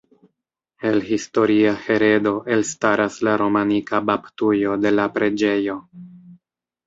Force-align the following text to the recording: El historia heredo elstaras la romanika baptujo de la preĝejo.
El 0.81 0.95
historia 1.09 1.73
heredo 1.87 2.33
elstaras 2.55 3.21
la 3.27 3.35
romanika 3.41 3.99
baptujo 4.11 4.79
de 4.87 4.95
la 4.97 5.05
preĝejo. 5.19 5.77